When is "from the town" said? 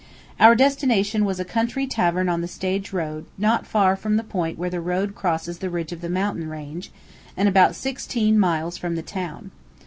8.79-9.51